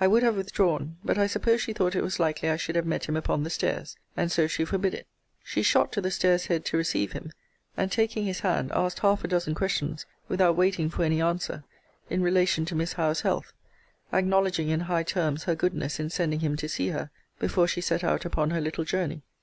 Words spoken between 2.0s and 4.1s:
was likely I should have met him upon the stairs;